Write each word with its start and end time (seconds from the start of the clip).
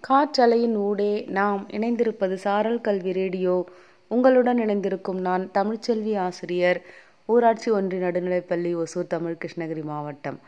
காற்றலையின் 0.00 0.74
ஊடே 0.76 1.12
நாம் 1.28 1.60
இணைந்திருப்பது 1.70 2.34
சாரல் 2.34 2.80
கல்வி 2.80 3.12
ரேடியோ. 3.12 3.54
உங்களுடன் 4.08 4.58
இணைந்திருக்கும் 4.58 5.20
நான் 5.20 5.44
தமிழ்ச்செல்வி 5.54 6.12
ஆசிரியர். 6.18 6.80
ஊராட்சி 7.26 7.70
ஒன்றிய 7.70 8.00
நடுநிலைப்பள்ளி 8.06 8.72
ஒசூர் 8.80 9.06
தமிழ் 9.06 9.38
கிருஷ்ணகிரி 9.44 9.82
மாவட்டம். 9.82 10.38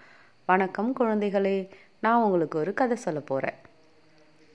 வணக்கம் 0.46 0.90
குழந்தைகளே 1.00 1.68
நான் 2.00 2.22
உங்களுக்கு 2.22 2.58
ஒரு 2.58 2.74
கதை 2.74 2.96
சொல்ல 2.96 3.20
போகிறேன் 3.20 3.58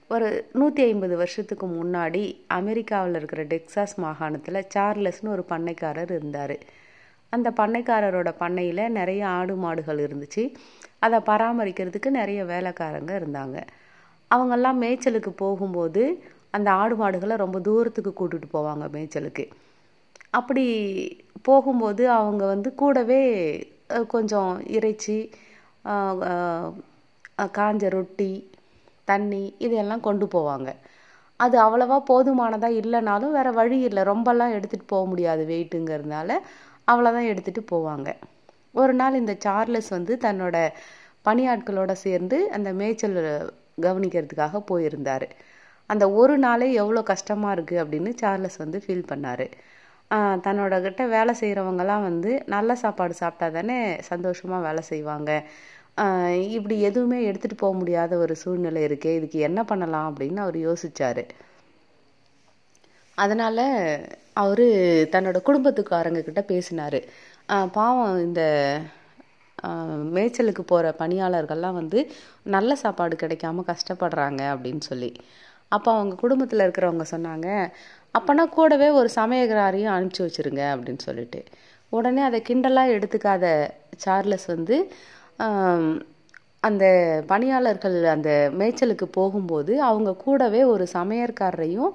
ஒரு 0.08 0.30
நூற்றி 0.54 0.84
ஐம்பது 0.84 1.18
வருஷத்துக்கு 1.18 1.68
முன்னாடி 1.68 2.24
அமெரிக்காவில் 2.48 3.16
இருக்கிற 3.16 3.44
டெக்சாஸ் 3.44 3.98
மாகாணத்தில் 3.98 4.68
சார்லஸ்னு 4.76 5.36
ஒரு 5.36 5.46
பண்ணைக்காரர் 5.50 6.12
இருந்தார். 6.18 6.58
அந்த 7.34 7.50
பண்ணைக்காரரோட 7.50 8.30
பண்ணையில் 8.38 8.84
நிறைய 8.92 9.22
ஆடு 9.28 9.56
மாடுகள் 9.56 10.02
இருந்துச்சு. 10.06 10.44
அதை 11.00 11.20
பராமரிக்கிறதுக்கு 11.20 12.10
நிறைய 12.20 12.44
வேலைக்காரங்க 12.46 13.14
இருந்தாங்க. 13.20 13.60
அவங்கெல்லாம் 14.32 14.80
மேய்ச்சலுக்கு 14.84 15.32
போகும்போது 15.44 16.04
அந்த 16.56 16.70
ஆடு 16.82 16.96
மாடுகளை 17.02 17.36
ரொம்ப 17.44 17.58
தூரத்துக்கு 17.68 18.12
கூட்டிகிட்டு 18.20 18.50
போவாங்க 18.58 18.86
மேய்ச்சலுக்கு. 18.96 19.46
அப்படி 20.40 20.66
போகும்போது 21.48 22.04
அவங்க 22.20 22.44
வந்து 22.54 22.70
கூடவே 22.82 23.22
கொஞ்சம் 24.14 24.52
இறைச்சி 24.78 25.18
காஞ்ச 27.58 27.84
ரொட்டி 27.96 28.32
தண்ணி 29.08 29.44
இதையெல்லாம் 29.66 30.06
கொண்டு 30.08 30.26
போவாங்க. 30.36 30.70
அது 31.40 31.56
அவ்வளவா 31.66 31.98
போதுமானதாக 32.10 32.80
இல்லைனாலும் 32.82 33.36
வேறு 33.38 33.52
வழி 33.60 33.78
இல்லை. 33.90 34.02
ரொம்பலாம் 34.12 34.56
எடுத்துகிட்டு 34.58 34.92
போக 34.94 35.06
முடியாது 35.12 35.44
வெயிட்டுங்கிறதுனால 35.52 36.30
அவ்வளோதான் 36.88 37.30
எடுத்துகிட்டு 37.32 37.64
போவாங்க. 37.74 38.10
ஒரு 38.82 38.94
நாள் 39.00 39.20
இந்த 39.22 39.34
சார்லஸ் 39.46 39.90
வந்து 39.98 40.14
தன்னோட 40.26 40.58
பணியாட்களோட 41.28 41.92
சேர்ந்து 42.06 42.38
அந்த 42.58 42.70
மேய்ச்சல் 42.82 43.18
கவனிக்கிறதுக்காக 43.88 44.62
போயிருந்தார். 44.72 45.28
அந்த 45.90 46.06
ஒரு 46.22 46.36
நாளே 46.46 46.68
எவ்வளோ 46.82 47.02
கஷ்டமாக 47.12 47.56
இருக்குது 47.56 47.82
அப்படின்னு 47.84 48.12
சார்லஸ் 48.22 48.62
வந்து 48.64 48.80
ஃபீல் 48.86 49.10
பண்ணார். 49.12 49.46
தன்னோட 50.46 50.76
கிட்ட 50.86 51.02
வேலை 51.16 51.34
செய்கிறவங்கலாம் 51.42 52.06
வந்து 52.10 52.32
நல்ல 52.54 52.72
சாப்பாடு 52.84 53.14
சாப்பிட்டா 53.22 53.48
தானே 53.58 53.78
சந்தோஷமாக 54.10 54.66
வேலை 54.68 54.82
செய்வாங்க. 54.92 55.32
இப்படி 56.58 56.76
எதுவுமே 56.90 57.20
எடுத்துகிட்டு 57.30 57.64
போக 57.64 57.74
முடியாத 57.82 58.18
ஒரு 58.24 58.34
சூழ்நிலை 58.44 58.82
இருக்கே 58.90 59.12
இதுக்கு 59.20 59.40
என்ன 59.48 59.60
பண்ணலாம் 59.72 60.08
அப்படின்னு 60.10 60.40
அவர் 60.46 60.58
யோசிச்சார். 60.68 61.24
அதனால் 63.18 63.66
அவர் 64.44 64.66
தன்னோட 65.14 65.38
குடும்பத்துக்காரங்க 65.48 66.22
கிட்ட 66.28 66.42
பேசினார். 66.52 67.00
பாவம் 67.78 68.18
இந்த 68.28 68.42
மேய்ச்சலுக்கு 70.16 70.64
போகிற 70.72 70.94
பணியாளர்கள்லாம் 71.02 71.80
வந்து 71.80 72.00
நல்ல 72.56 72.76
சாப்பாடு 72.84 73.16
கிடைக்காம 73.24 73.66
கஷ்டப்படுறாங்க 73.72 74.42
அப்படின்னு 74.54 74.84
சொல்லி. 74.92 75.12
அப்போ 75.72 75.90
அவங்க 75.98 76.16
குடும்பத்தில் 76.24 76.66
இருக்கிறவங்க 76.66 77.06
சொன்னாங்க 77.16 77.48
அப்போனா 78.18 78.44
கூடவே 78.58 78.88
ஒரு 79.00 79.10
சமையல்காரையும் 79.16 79.94
அனுப்பிச்சி 79.96 80.24
வச்சிருங்க 80.26 80.64
அப்படின்னு 80.74 81.04
சொல்லிட்டு. 81.10 81.42
உடனே 81.94 82.22
அதை 82.30 82.40
கிண்டலாக 82.50 82.96
எடுத்துக்காத 82.96 83.46
சார்லஸ் 84.06 84.48
வந்து 84.56 84.78
அந்த 86.64 86.86
பணியாளர்கள் 87.32 87.98
அந்த 88.16 88.30
மேய்ச்சலுக்கு 88.60 89.06
போகும்போது 89.18 89.74
அவங்க 89.90 90.12
கூடவே 90.26 90.62
ஒரு 90.74 90.86
சமையற்காரரையும் 90.94 91.94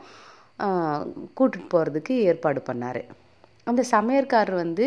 கூட்டிகிட்டு 1.38 1.68
போகிறதுக்கு 1.74 2.14
ஏற்பாடு 2.30 2.60
பண்ணார். 2.68 3.02
அந்த 3.66 3.82
சமையற்காரர் 3.92 4.62
வந்து 4.64 4.86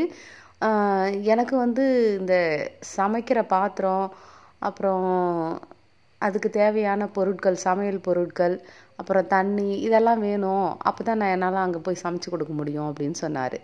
எனக்கு 1.31 1.55
வந்து 1.65 1.83
இந்த 2.19 2.35
சமைக்கிற 2.97 3.39
பாத்திரம் 3.55 4.05
அப்புறம் 4.69 5.05
அதுக்கு 6.21 6.49
தேவையான 6.57 7.01
பொருட்கள் 7.17 7.57
சமையல் 7.65 8.05
பொருட்கள் 8.07 8.55
அப்புறம் 8.99 9.29
தண்ணி 9.35 9.67
இதெல்லாம் 9.87 10.21
வேணும். 10.27 10.65
அப்போ 10.87 11.01
தான் 11.03 11.19
நான் 11.21 11.33
என்னால் 11.35 11.59
அங்கே 11.65 11.79
போய் 11.85 12.01
சமைச்சு 12.03 12.29
கொடுக்க 12.33 12.53
முடியும் 12.53 12.87
அப்படின்னு 12.89 13.17
சொன்னார். 13.25 13.55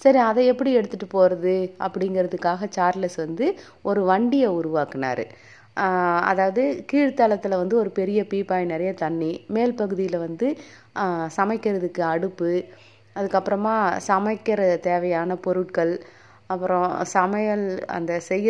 சரி 0.00 0.18
அதை 0.28 0.42
எப்படி 0.52 0.70
எடுத்துகிட்டு 0.78 1.08
போகிறது 1.16 1.54
அப்படிங்கிறதுக்காக 1.86 2.68
சார்லஸ் 2.76 3.18
வந்து 3.24 3.46
ஒரு 3.82 4.02
வண்டியை 4.12 4.50
உருவாக்குனார். 4.60 5.24
அதாவது 6.30 6.62
கீழ்த்தளத்தில் 6.90 7.60
வந்து 7.62 7.76
ஒரு 7.82 7.90
பெரிய 8.00 8.20
பீப்பாய் 8.32 8.72
நிறைய 8.74 8.90
தண்ணி 9.04 9.32
மேல் 9.56 9.78
பகுதியில் 9.80 10.24
வந்து 10.26 10.48
சமைக்கிறதுக்கு 11.38 12.02
அடுப்பு 12.14 12.50
அதுக்கப்புறமா 13.16 13.74
சமைக்கிற 14.10 14.60
தேவையான 14.88 15.34
பொருட்கள் 15.46 15.92
அப்புறம் 16.50 16.86
சமையல் 17.16 17.66
அந்த 17.96 18.12
செய்ய 18.30 18.48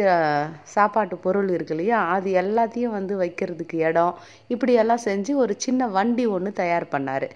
சாப்பாட்டு 0.74 1.16
பொருள் 1.26 1.50
இருக்கு 1.56 1.74
இல்லையா? 1.76 1.98
அது 2.16 2.28
எல்லாத்தையும் 2.42 2.96
வந்து 2.98 3.14
வைக்கிறதுக்கு 3.22 3.76
இடம். 3.88 4.14
இப்படியெல்லாம் 4.54 5.04
செஞ்சு 5.08 5.34
ஒரு 5.44 5.54
சின்ன 5.66 5.88
வண்டி 5.98 6.26
ஒன்று 6.36 6.52
தயார் 6.62 6.86
பண்ணார். 6.94 7.28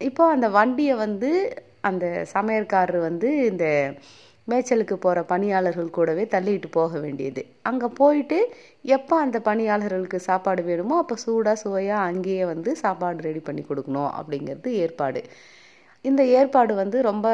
இப்போ 0.00 0.24
அந்த 0.34 0.46
வண்டியை 0.58 0.94
வந்து 1.04 1.30
அந்த 1.88 2.06
சமையற்காரர் 2.34 3.00
வந்து 3.08 3.28
இந்த 3.50 3.66
மேய்ச்சலுக்கு 4.48 4.96
போகிற 5.04 5.20
பணியாளர்கள் 5.32 5.96
கூடவே 5.96 6.24
தள்ளிட்டு 6.34 6.68
போக 6.76 6.92
வேண்டியது. 7.04 7.42
அங்கே 7.70 7.88
போயிட்டு 8.00 8.38
எப்போ 8.96 9.14
அந்த 9.24 9.38
பணியாளர்களுக்கு 9.48 10.18
சாப்பாடு 10.28 10.62
வேணுமோ 10.68 10.96
அப்போ 11.02 11.16
சூடாக 11.24 11.56
சுவையாக 11.64 12.06
அங்கேயே 12.10 12.44
வந்து 12.52 12.70
சாப்பாடு 12.84 13.26
ரெடி 13.28 13.42
பண்ணி 13.48 13.64
கொடுக்கணும் 13.70 14.10
அப்படிங்கிறது 14.20 14.70
ஏற்பாடு. 14.84 15.22
இந்த 16.04 16.22
ஏற்பாடு 16.38 16.72
வந்து 16.80 16.98
ரொம்ப 17.08 17.28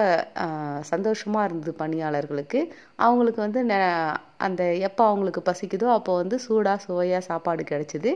சந்தோஷமாக 0.93 1.47
இருந்தது 1.49 1.73
பணியாளர்களுக்கு. 1.83 2.61
அவங்களுக்கு 3.07 3.41
வந்து 3.47 3.61
அந்த 4.47 4.63
எப்போ 4.89 5.03
அவங்களுக்கு 5.11 5.43
பசிக்குதோ 5.51 5.89
அப்போ 5.97 6.13
வந்து 6.23 6.37
சூடாக 6.47 6.85
சுவையாக 6.87 7.27
சாப்பாடு 7.31 7.63
கிடைச்சிது. 7.73 8.13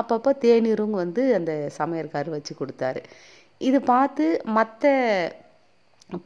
அப்பப்போ 0.00 0.32
தேநீரும் 0.46 0.96
வந்து 1.02 1.24
அந்த 1.38 1.52
சமையற்காரர் 1.78 2.36
வச்சு 2.36 2.54
கொடுத்தாரு. 2.60 3.02
இது 3.68 3.78
பார்த்து 3.92 4.26
மற்ற 4.58 4.84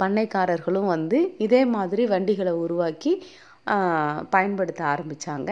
பண்ணைக்காரர்களும் 0.02 0.88
வந்து 0.96 1.18
இதே 1.46 1.62
மாதிரி 1.76 2.02
வண்டிகளை 2.14 2.52
உருவாக்கி 2.64 3.12
பயன்படுத்த 4.34 4.80
ஆரம்பித்தாங்க 4.94 5.50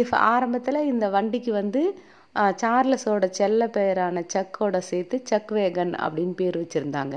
இஃப் 0.00 0.14
ஆரம்பத்தில் 0.34 0.88
இந்த 0.92 1.06
வண்டிக்கு 1.16 1.52
வந்து 1.60 1.82
சார்லஸோட 2.62 3.24
செல்ல 3.38 3.62
பெயரான 3.76 4.24
சக்கோட 4.34 4.76
சேர்த்து 4.90 5.16
சக் 5.30 5.52
வேகன் 5.58 5.94
அப்படின்னு 6.04 6.34
பேர் 6.40 6.60
வச்சுருந்தாங்க. 6.62 7.16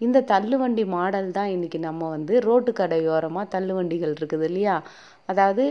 இந்த 0.00 0.18
தள்ளுவண்டி 0.32 0.84
மாடல் 0.94 1.30
தான் 1.38 1.50
இன்றைக்கி 1.54 1.78
நம்ம 1.86 2.08
வந்து 2.14 2.34
ரோட்டு 2.46 2.70
கடையோரமாக 2.80 3.50
தள்ளுவண்டிகள் 3.54 4.14
இருக்குது 4.18 4.46
இல்லையா? 4.50 4.76
அதாவது 5.30 5.64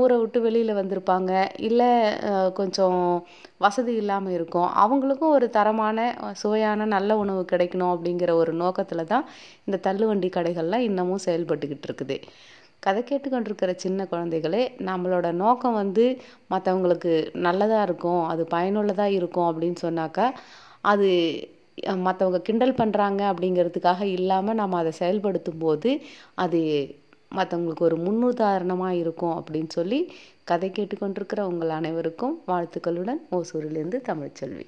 ஊரை 0.00 0.16
விட்டு 0.22 0.38
வெளியில் 0.46 0.78
வந்திருப்பாங்க. 0.78 1.32
இல்லை 1.68 1.90
கொஞ்சம் 2.58 2.98
வசதி 3.64 3.92
இல்லாமல் 4.02 4.34
இருக்கும். 4.38 4.68
அவங்களுக்கும் 4.84 5.34
ஒரு 5.36 5.46
தரமான 5.58 5.98
சுவையான 6.42 6.88
நல்ல 6.96 7.16
உணவு 7.22 7.42
கிடைக்கணும் 7.52 7.92
அப்படிங்கிற 7.94 8.32
ஒரு 8.42 8.54
நோக்கத்தில் 8.62 9.10
தான் 9.14 9.26
இந்த 9.66 9.80
தள்ளுவண்டி 9.86 10.30
கடைகள்லாம் 10.38 10.86
இன்னமும் 10.88 11.24
செயல்பட்டுக்கிட்டு 11.28 11.88
இருக்குது. 11.90 12.18
கதை 12.80 13.02
கேட்டுக்கொண்டிருக்கிற 13.02 13.74
சின்ன 13.76 14.06
குழந்தைகளே 14.10 14.62
நம்மளோட 14.78 15.32
நோக்கம் 15.32 15.74
வந்து 15.74 16.04
மற்றவங்களுக்கு 16.50 17.12
நல்லதாக 17.38 17.82
இருக்கும் 17.82 18.26
அது 18.26 18.44
பயனுள்ளதாக 18.46 19.10
இருக்கும் 19.10 19.48
அப்படின்னு 19.50 19.76
சொன்னாக்கா 19.82 20.26
அது 20.80 21.10
மற்றவங்க 22.04 22.40
கிண்டல் 22.42 22.78
பண்ணுறாங்க 22.78 23.20
அப்படிங்கிறதுக்காக 23.32 24.00
இல்லாமல் 24.00 24.54
நம்ம 24.54 24.78
அதை 24.78 24.92
செயல்படுத்தும் 24.98 25.58
போது 25.58 25.90
அது 26.34 26.60
மற்றவங்களுக்கு 27.36 27.80
ஒரு 27.80 27.96
முன்னுதாரணமாக 27.96 28.98
இருக்கும் 29.02 29.36
அப்படின்னு 29.38 29.68
சொல்லி 29.68 30.00
கதை 30.44 30.70
கேட்டுக்கொண்டிருக்கிற 30.70 31.40
உங்கள் 31.40 31.68
அனைவருக்கும் 31.68 32.34
வாழ்த்துக்களுடன் 32.46 33.20
ஓசூரிலிருந்து 33.30 34.00
தமிழ்ச்செல்வி. 34.08 34.66